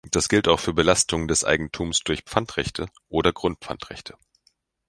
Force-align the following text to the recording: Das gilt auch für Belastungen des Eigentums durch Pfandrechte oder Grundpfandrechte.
Das 0.09 0.29
gilt 0.29 0.47
auch 0.47 0.59
für 0.59 0.73
Belastungen 0.73 1.27
des 1.27 1.43
Eigentums 1.45 1.99
durch 1.99 2.23
Pfandrechte 2.23 2.87
oder 3.07 3.31
Grundpfandrechte. 3.33 4.17